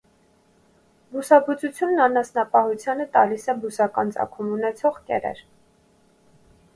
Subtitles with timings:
[1.15, 5.43] Բուսաբուծությունն անասնապահությանը տալիս է բուսական ծագում ուևեցող կերեր։